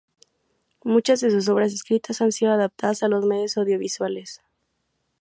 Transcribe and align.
Muchas 0.83 1.21
de 1.21 1.29
sus 1.29 1.47
obras 1.47 1.73
escritas 1.73 2.21
han 2.21 2.31
sido 2.31 2.51
adaptadas 2.51 3.03
a 3.03 3.07
los 3.07 3.23
medios 3.23 3.55
audiovisuales. 3.57 4.41